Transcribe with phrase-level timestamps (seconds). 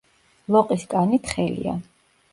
[0.55, 1.79] ლოყის კანი თხელია.